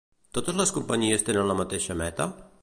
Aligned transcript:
Totes 0.37 0.55
les 0.61 0.73
companyies 0.77 1.27
tenen 1.29 1.47
la 1.53 1.57
mateixa 1.61 1.99
meta? 2.05 2.29